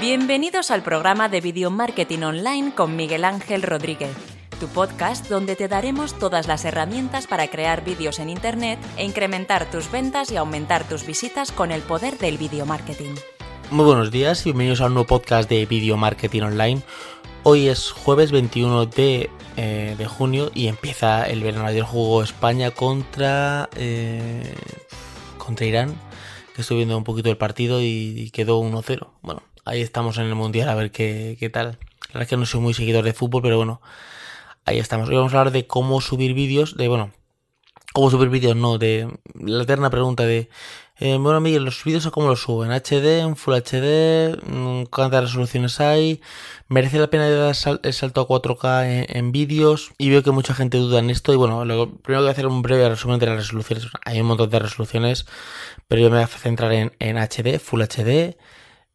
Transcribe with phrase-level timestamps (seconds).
[0.00, 4.14] Bienvenidos al programa de Video Marketing Online con Miguel Ángel Rodríguez,
[4.60, 9.70] tu podcast donde te daremos todas las herramientas para crear vídeos en Internet e incrementar
[9.70, 13.14] tus ventas y aumentar tus visitas con el poder del video marketing.
[13.70, 16.82] Muy buenos días y bienvenidos a un nuevo podcast de Video Marketing Online.
[17.42, 22.70] Hoy es jueves 21 de, eh, de junio y empieza el verano del juego España
[22.70, 24.54] contra, eh,
[25.38, 25.94] contra Irán.
[26.54, 29.12] Que estoy viendo un poquito el partido y, quedó 1-0.
[29.22, 31.66] Bueno, ahí estamos en el mundial a ver qué, qué tal.
[31.66, 33.82] La verdad es que no soy muy seguidor de fútbol, pero bueno,
[34.64, 35.08] ahí estamos.
[35.08, 37.12] Hoy vamos a hablar de cómo subir vídeos, de bueno,
[37.92, 40.48] cómo subir vídeos, no, de la eterna pregunta de
[40.98, 45.24] eh, bueno, Miguel, los vídeos cómo los subo, en HD, en Full HD, mm, cuántas
[45.24, 46.22] resoluciones hay,
[46.68, 50.78] merece la pena dar el salto a 4K en, vídeos y veo que mucha gente
[50.78, 53.26] duda en esto y bueno, lo primero que voy a hacer un breve resumen de
[53.26, 53.88] las resoluciones.
[54.06, 55.26] Hay un montón de resoluciones,
[55.86, 58.38] pero yo me voy a centrar en, en HD, Full HD,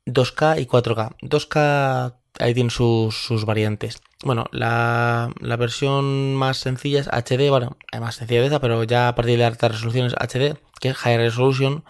[0.05, 1.15] 2K y 4K.
[1.21, 4.01] 2K ahí tiene sus, sus variantes.
[4.23, 8.83] Bueno, la, la, versión más sencilla es HD, bueno, hay más sencilla de esa, pero
[8.83, 11.83] ya a partir de altas resoluciones HD, que es High Resolution,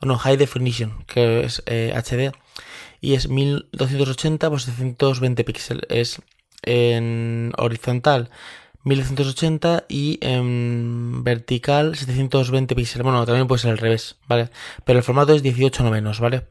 [0.00, 2.32] o no, High Definition, que es HD, eh,
[3.00, 5.84] y es 1280 por 720 píxeles.
[5.88, 6.22] Es
[6.62, 8.30] en horizontal
[8.84, 13.04] 1280 y en vertical 720 píxeles.
[13.04, 14.50] Bueno, también puede ser al revés, ¿vale?
[14.84, 16.46] Pero el formato es 18 novenos, ¿vale?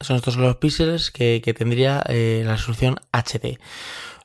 [0.00, 3.58] Son estos los píxeles que, tendría eh, la resolución HD.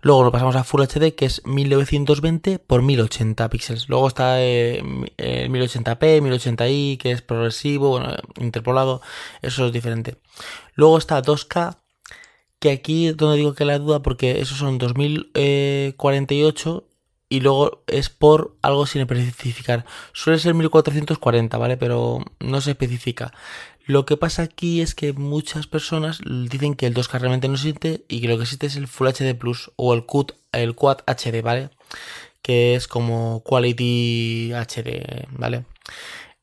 [0.02, 3.89] Luego lo pasamos a Full HD, que es 1920 por 1080 píxeles.
[3.89, 4.83] Luego está eh,
[5.17, 9.02] el 1080p, 1080i, que es progresivo, bueno, interpolado.
[9.42, 10.17] Eso es diferente.
[10.76, 11.80] Luego está 2K,
[12.59, 16.83] que aquí es donde digo que la duda, porque esos son 2048
[17.30, 19.86] y luego es por algo sin especificar.
[20.14, 21.78] Suele ser 1440, ¿vale?
[21.78, 23.34] Pero no se especifica.
[23.86, 28.04] Lo que pasa aquí es que muchas personas dicen que el 2K realmente no existe
[28.08, 31.00] y que lo que existe es el Full HD Plus o el Quad, el Quad
[31.06, 31.70] HD, ¿vale?
[32.42, 35.66] Que es como Quality HD, ¿vale?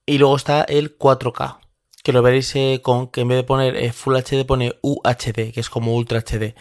[0.06, 1.58] Y luego está el 4K,
[2.04, 5.52] que lo veréis eh, con que en vez de poner eh, Full HD pone UHD,
[5.52, 6.54] que es como Ultra HD.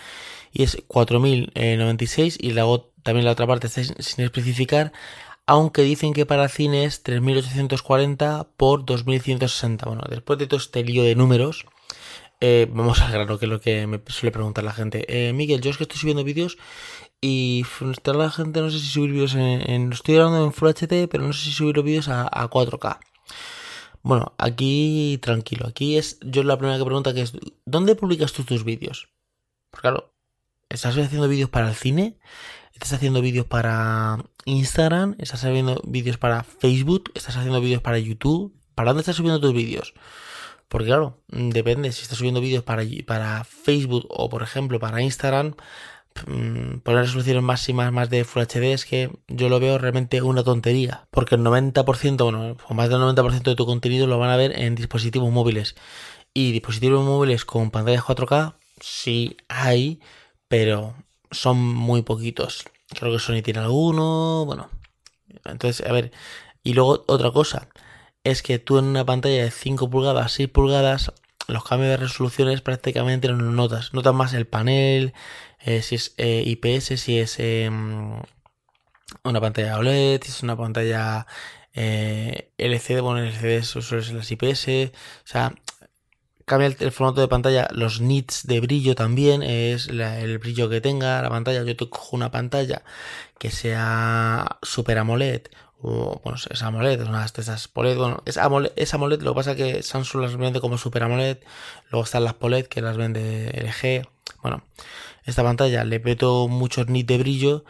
[0.51, 4.91] Y es 4096 y luego también la otra parte está sin especificar
[5.47, 9.85] aunque dicen que para cine es 3840 por 2160.
[9.85, 11.65] Bueno, después de todo este lío de números,
[12.39, 15.05] eh, vamos al grano, que es lo que me suele preguntar la gente.
[15.09, 16.57] Eh, Miguel, yo es que estoy subiendo vídeos
[17.19, 17.65] y
[18.05, 21.33] la gente no sé si subir vídeos en, Estoy grabando en Full HD, pero no
[21.33, 22.99] sé si subir los vídeos a, 4K.
[24.03, 25.67] Bueno, aquí tranquilo.
[25.67, 27.33] Aquí es yo la primera que pregunta que es
[27.65, 29.09] ¿dónde publicas tú tus vídeos?
[29.69, 30.13] Pues claro,
[30.69, 32.17] ¿estás haciendo vídeos para el cine?
[32.81, 38.53] Estás haciendo vídeos para Instagram, estás haciendo vídeos para Facebook, estás haciendo vídeos para YouTube.
[38.73, 39.93] ¿Para dónde estás subiendo tus vídeos?
[40.67, 45.53] Porque claro, depende, si estás subiendo vídeos para, para Facebook o por ejemplo para Instagram,
[46.25, 50.43] mm, poner resoluciones máximas más de Full HD es que yo lo veo realmente una
[50.43, 51.07] tontería.
[51.11, 54.59] Porque el 90%, bueno, o más del 90% de tu contenido lo van a ver
[54.59, 55.75] en dispositivos móviles.
[56.33, 59.99] Y dispositivos móviles con pantallas 4K, sí hay,
[60.47, 60.95] pero
[61.31, 62.65] son muy poquitos.
[62.89, 64.45] Creo que Sony tiene alguno.
[64.45, 64.69] Bueno.
[65.45, 66.11] Entonces, a ver.
[66.63, 67.67] Y luego otra cosa.
[68.23, 71.11] Es que tú en una pantalla de 5 pulgadas, 6 pulgadas,
[71.47, 73.93] los cambios de resoluciones prácticamente no notas.
[73.93, 75.13] Notas más el panel,
[75.59, 78.21] eh, si es eh, IPS, si es em,
[79.23, 81.25] una pantalla OLED, si es una pantalla
[81.73, 84.91] eh, LCD, bueno, LCD suele ser las IPS.
[84.93, 85.53] O sea,
[86.51, 91.21] cambia el, formato de pantalla, los nits de brillo también, es el brillo que tenga
[91.21, 91.63] la pantalla.
[91.63, 92.83] Yo te cojo una pantalla
[93.39, 95.43] que sea Super AMOLED,
[95.81, 99.31] o bueno, es AMOLED, es una de esas POLED, bueno, es AMOLED, es AMOLED, lo
[99.31, 101.37] que pasa es que Samsung las vende como Super AMOLED,
[101.89, 104.09] luego están las POLED que las vende LG.
[104.41, 104.61] Bueno,
[105.23, 107.63] esta pantalla le meto muchos nits de brillo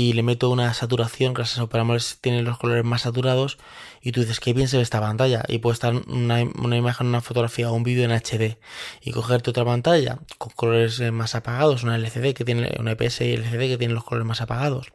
[0.00, 3.58] y le meto una saturación, gracias a Super AMOLED tiene los colores más saturados
[4.00, 7.20] y tú dices que bien se ve esta pantalla y puede estar una, imagen, una
[7.20, 8.56] fotografía o un vídeo en HD
[9.02, 13.20] y cogerte otra pantalla con colores eh, más apagados, una LCD que tiene una IPS
[13.20, 14.90] y LCD que tiene los colores más apagados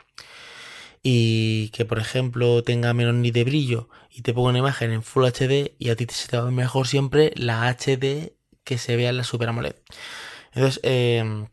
[1.03, 5.03] y que por ejemplo tenga menos ni de brillo y te pongo una imagen en
[5.03, 9.11] Full HD y a ti se te va mejor siempre la HD que se vea
[9.11, 9.75] en la Super AMOLED.
[10.51, 11.45] Entonces, eh,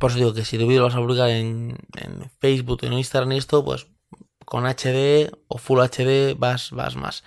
[0.00, 2.94] por eso digo que si tu vídeo lo vas a publicar en, en Facebook, en
[2.94, 3.86] Instagram y esto, pues
[4.44, 7.24] con HD o Full HD vas, vas más.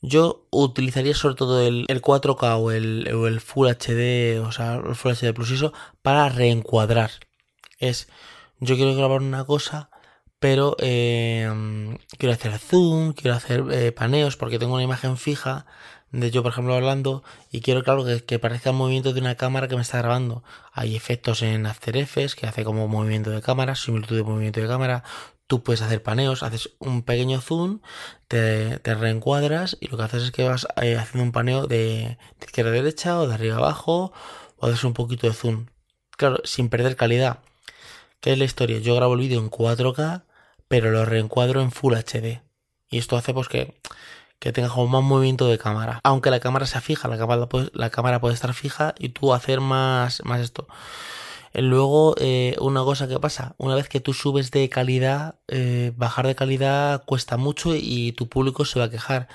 [0.00, 5.34] Yo utilizaría sobre todo el, 4K o el, Full HD, o sea, el Full HD
[5.34, 7.10] Plus eso, para reencuadrar.
[7.78, 8.08] Es,
[8.60, 9.90] yo quiero grabar una cosa,
[10.38, 11.50] pero eh,
[12.16, 15.66] quiero hacer zoom, quiero hacer eh, paneos porque tengo una imagen fija
[16.12, 19.36] de yo, por ejemplo, hablando y quiero, claro, que, que parezca el movimiento de una
[19.36, 20.42] cámara que me está grabando.
[20.72, 24.68] Hay efectos en After Effects que hace como movimiento de cámara, similitud de movimiento de
[24.68, 25.04] cámara.
[25.46, 27.80] Tú puedes hacer paneos, haces un pequeño zoom,
[28.28, 32.46] te, reencuadras y lo que haces es que vas eh, haciendo un paneo de, de
[32.46, 34.12] izquierda a derecha o de arriba a abajo
[34.56, 35.66] o haces un poquito de zoom.
[36.16, 37.40] Claro, sin perder calidad.
[38.20, 38.78] ¿Qué es la historia?
[38.80, 40.24] Yo grabo el vídeo en 4K,
[40.66, 42.42] pero lo reencuadro en Full HD.
[42.90, 43.80] Y esto hace pues que
[44.38, 46.00] que tenga como más movimiento de cámara.
[46.04, 47.18] Aunque la cámara sea fija, la
[47.90, 50.66] cámara puede, estar fija y tú hacer más, más esto.
[51.52, 55.92] Eh, luego, eh, una cosa que pasa, una vez que tú subes de calidad, eh,
[55.96, 59.28] bajar de calidad cuesta mucho y tu público se va a quejar.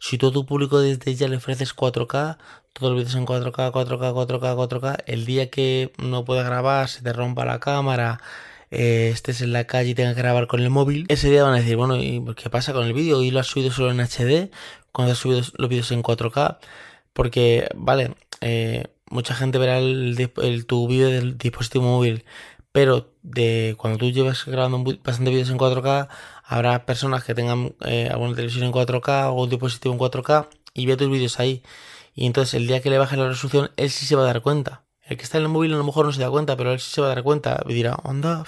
[0.00, 2.38] Si tú tu público desde ya le ofreces 4K,
[2.72, 7.02] todos los vídeos en 4K, 4K, 4K, 4K, el día que no pueda grabar, se
[7.02, 8.20] te rompa la cámara,
[8.70, 11.54] eh, estés en la calle y tengas que grabar con el móvil, ese día van
[11.54, 13.22] a decir, bueno, ¿y qué pasa con el vídeo?
[13.22, 14.50] ¿Y lo has subido solo en HD?
[14.92, 16.58] Cuando has subido los vídeos en 4K?
[17.12, 22.24] Porque, vale, eh, mucha gente verá el, tu vídeo del dispositivo móvil,
[22.72, 26.08] pero de cuando tú llevas grabando bastante vídeos en 4K,
[26.44, 30.86] habrá personas que tengan eh, alguna televisión en 4K o un dispositivo en 4K y
[30.86, 31.62] ve tus vídeos ahí.
[32.14, 34.42] Y entonces el día que le bajes la resolución, él sí se va a dar
[34.42, 34.84] cuenta.
[35.10, 36.78] El que está en el móvil a lo mejor no se da cuenta, pero él
[36.78, 38.44] sí se va a dar cuenta y dirá, anda,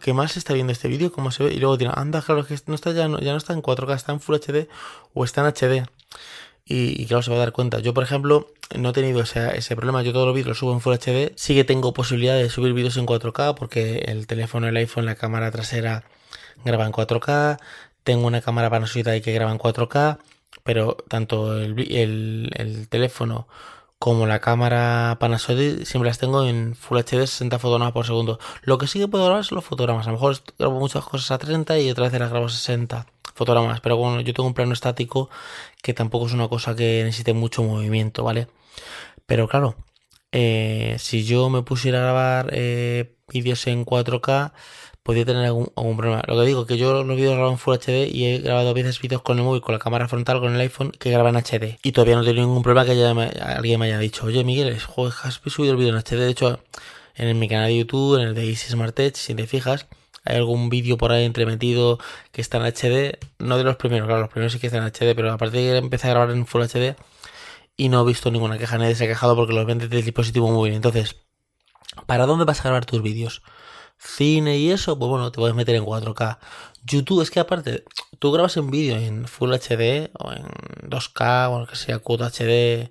[0.00, 1.12] ¿qué más se está viendo este vídeo?
[1.12, 1.52] ¿Cómo se ve?
[1.52, 3.94] Y luego dirá, anda, claro, que no está ya, no, ya no está en 4K,
[3.94, 4.68] está en Full HD
[5.12, 5.86] o está en HD.
[6.64, 7.80] Y, claro, se va a dar cuenta.
[7.80, 10.02] Yo, por ejemplo, no he tenido ese, problema.
[10.02, 11.32] Yo todos los vídeos los subo en Full HD.
[11.36, 15.14] Sí que tengo posibilidad de subir vídeos en 4K porque el teléfono, el iPhone, la
[15.14, 16.04] cámara trasera
[16.64, 17.58] graba en 4K.
[18.02, 20.18] Tengo una cámara Panasonic ahí que graba en 4K.
[20.64, 23.46] Pero tanto el teléfono
[24.06, 28.38] como la cámara Panasonic siempre las tengo en Full HD 60 fotogramas por segundo.
[28.62, 30.06] Lo que sí que puedo grabar son los fotogramas.
[30.06, 33.04] A lo mejor grabo muchas cosas a 30 y otras veces las grabo a 60
[33.34, 33.80] fotogramas.
[33.80, 35.28] Pero bueno, yo tengo un plano estático
[35.82, 38.46] que tampoco es una cosa que necesite mucho movimiento, ¿vale?
[39.26, 39.74] Pero claro,
[40.30, 44.52] eh, si yo me pusiera a grabar eh, vídeos en 4K,
[45.06, 46.20] podría tener algún, problema.
[46.26, 49.00] Lo que digo, que yo los vídeos grabo en Full HD y he grabado veces
[49.00, 51.78] vídeos con el móvil, con la cámara frontal, con el iPhone, que graban en HD.
[51.84, 55.40] Y todavía no he tenido ningún problema que alguien me haya dicho, oye Miguel, has
[55.46, 56.18] subido el vídeo en HD.
[56.18, 56.58] De hecho,
[57.14, 59.86] en mi canal de YouTube, en el de Easy Smart Edge, si te fijas,
[60.24, 62.00] hay algún vídeo por ahí entremetido
[62.32, 63.16] que está en HD.
[63.38, 65.60] No de los primeros, claro, los primeros sí que están en HD, pero a partir
[65.60, 66.96] de que empecé a grabar en Full HD
[67.76, 70.50] y no he visto ninguna queja, nadie se ha quejado porque los vende del dispositivo
[70.50, 70.74] móvil.
[70.74, 71.14] Entonces,
[72.06, 73.42] ¿para dónde vas a grabar tus vídeos?
[73.98, 76.38] Cine y eso, pues bueno, te puedes meter en 4K.
[76.84, 77.84] YouTube es que aparte,
[78.18, 80.46] tú grabas un vídeo en Full HD o en
[80.88, 82.90] 2K o lo que sea, Quad HD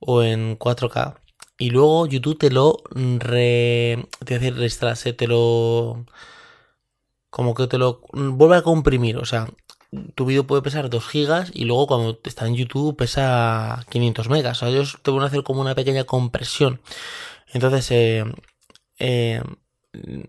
[0.00, 1.16] o en 4K
[1.58, 6.04] y luego YouTube te lo re, te decir restrase, te lo
[7.30, 9.48] como que te lo vuelve a comprimir, o sea,
[10.14, 14.58] tu vídeo puede pesar 2 gigas y luego cuando está en YouTube pesa 500 megas,
[14.58, 16.80] o sea, ellos te van a hacer como una pequeña compresión.
[17.52, 18.24] Entonces, eh,
[18.98, 19.42] eh,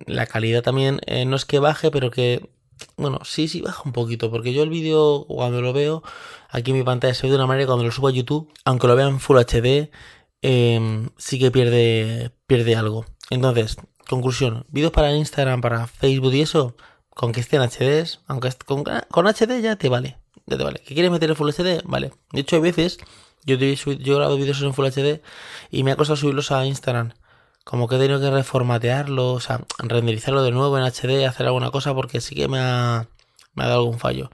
[0.05, 2.49] la calidad también eh, no es que baje, pero que,
[2.97, 6.03] bueno, sí, sí baja un poquito, porque yo el vídeo cuando lo veo
[6.49, 8.87] aquí en mi pantalla se ve de una manera cuando lo subo a YouTube, aunque
[8.87, 9.91] lo vean en Full HD,
[10.41, 13.05] em, sí que pierde, pierde algo.
[13.29, 13.77] Entonces,
[14.07, 16.75] conclusión, vídeos para Instagram, para Facebook y eso,
[17.09, 20.79] con que estén HDs, aunque con, con HD ya te vale, ya te vale.
[20.79, 21.81] ¿Que quieres meter en Full HD?
[21.85, 22.11] Vale.
[22.31, 22.99] De hecho, hay veces,
[23.45, 25.21] yo, yo grabo vídeos en Full HD
[25.71, 27.13] y me ha costado subirlos a Instagram
[27.67, 31.69] como que he tenido que reformatearlo, o sea, renderizarlo de nuevo en HD, hacer alguna
[31.69, 33.09] cosa porque sí que me ha,
[33.55, 34.31] me ha dado algún fallo.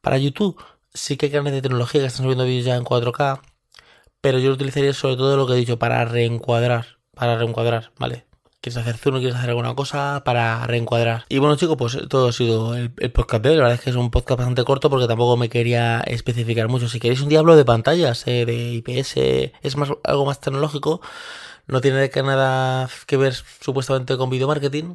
[0.00, 0.58] Para YouTube
[0.94, 3.42] sí que hay canales de tecnología que están subiendo vídeos ya en 4K,
[4.22, 8.24] pero yo lo utilizaría sobre todo lo que he dicho, para reencuadrar, para reencuadrar, ¿vale?
[8.62, 11.26] quieres hacer zoom, quieres hacer alguna cosa para reencuadrar.
[11.28, 13.56] Y bueno chicos, pues todo ha sido el, podcast de hoy.
[13.56, 16.88] La verdad es que es un podcast bastante corto porque tampoco me quería especificar mucho.
[16.88, 19.16] Si queréis un diablo de pantallas, eh, de IPS,
[19.62, 21.00] es más algo más tecnológico,
[21.66, 24.94] no tiene nada que ver supuestamente con video marketing.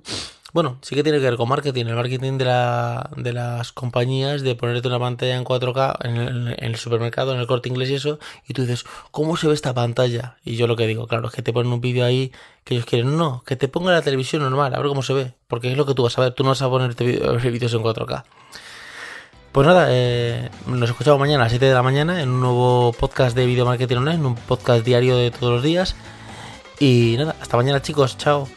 [0.54, 4.42] Bueno, sí que tiene que ver con marketing, el marketing de, la, de las compañías,
[4.42, 7.90] de ponerte una pantalla en 4K en el, en el, supermercado, en el corte inglés
[7.90, 10.38] y eso, y tú dices, ¿cómo se ve esta pantalla?
[10.46, 12.32] Y yo lo que digo, claro, es que te ponen un vídeo ahí
[12.64, 15.34] que ellos quieren, no, que te ponga la televisión normal, a ver cómo se ve,
[15.48, 17.04] porque es lo que tú vas a ver, tú no vas a ponerte
[17.52, 18.24] vídeos en 4K.
[19.52, 22.94] Pues nada, eh, nos escuchamos mañana a las 7 de la mañana en un nuevo
[22.94, 25.96] podcast de video marketing online, un podcast diario de todos los días.
[26.80, 28.48] Y nada, hasta mañana chicos, chao.